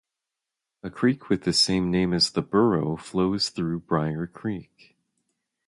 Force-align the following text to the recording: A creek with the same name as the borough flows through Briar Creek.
A 0.81 0.89
creek 0.89 1.29
with 1.29 1.43
the 1.43 1.53
same 1.53 1.91
name 1.91 2.11
as 2.11 2.31
the 2.31 2.41
borough 2.41 2.97
flows 2.97 3.49
through 3.49 3.81
Briar 3.81 4.25
Creek. 4.25 4.97